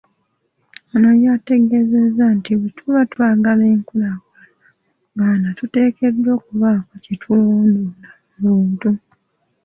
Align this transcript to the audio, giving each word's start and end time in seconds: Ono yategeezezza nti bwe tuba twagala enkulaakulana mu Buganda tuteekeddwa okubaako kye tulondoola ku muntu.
Ono 0.93 1.09
yategeezezza 1.25 2.25
nti 2.37 2.51
bwe 2.59 2.69
tuba 2.77 3.01
twagala 3.11 3.63
enkulaakulana 3.73 4.69
mu 4.73 5.07
Buganda 5.15 5.49
tuteekeddwa 5.59 6.31
okubaako 6.39 6.93
kye 7.03 7.15
tulondoola 7.21 8.09
ku 8.29 8.35
muntu. 8.43 8.89